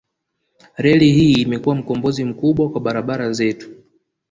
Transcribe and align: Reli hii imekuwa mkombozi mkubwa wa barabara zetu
Reli 0.77 1.11
hii 1.11 1.33
imekuwa 1.41 1.75
mkombozi 1.75 2.23
mkubwa 2.25 2.67
wa 2.69 2.79
barabara 2.79 3.31
zetu 3.31 3.69